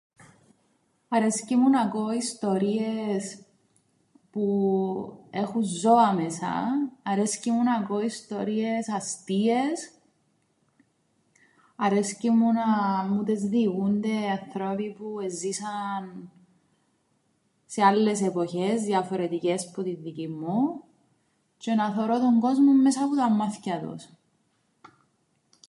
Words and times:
Αρέσκει 1.07 1.55
μου 1.55 1.69
να 1.69 1.81
ακούω 1.81 2.11
ιστορίες 2.11 3.43
που 4.31 4.47
έχουν 5.29 5.63
ζώα 5.63 6.13
μέσα. 6.13 6.53
Αρέσκει 7.03 7.51
μου 7.51 7.63
να 7.63 7.73
ακούω 7.75 8.01
ιστορίες 8.01 8.89
αστείες. 8.89 9.91
Αρέσκει 11.75 12.29
μου 12.29 12.51
να 12.51 12.63
μου 13.09 13.23
τες 13.23 13.41
διηγούνται 13.43 14.15
ανθρώποι 14.29 14.93
που 14.97 15.19
εζήσαν 15.19 16.31
σε 17.65 17.83
άλλες 17.83 18.21
εποχές 18.21 18.81
διαφορετικές 18.81 19.71
που 19.71 19.83
την 19.83 20.01
δικήν 20.03 20.31
μου, 20.33 20.83
τζ̆αι 21.59 21.75
να 21.75 21.93
θωρώ 21.93 22.19
τον 22.19 22.39
κόσμον 22.39 22.81
μέσα 22.81 23.07
που 23.07 23.15
τα 23.15 23.29
μμάθκια 23.29 23.79
τους. 23.81 24.09